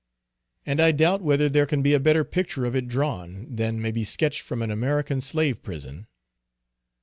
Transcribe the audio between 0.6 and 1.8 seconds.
And I doubt whether there